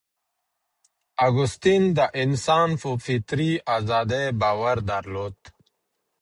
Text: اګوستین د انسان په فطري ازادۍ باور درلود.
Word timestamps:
اګوستین 1.27 1.83
د 1.97 1.99
انسان 2.21 2.69
په 2.81 2.89
فطري 3.05 3.51
ازادۍ 3.75 4.25
باور 4.41 4.77
درلود. 4.91 5.37